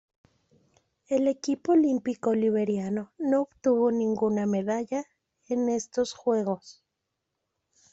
[1.09, 5.03] El equipo olímpico liberiano no obtuvo ninguna medalla
[5.47, 6.83] en estos Juegos.